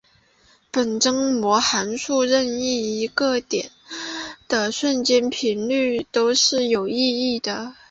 [0.71, 3.07] 本征模函数任意一
[3.47, 3.69] 点
[4.47, 6.95] 的瞬时频率都是有意
[7.35, 7.75] 义的。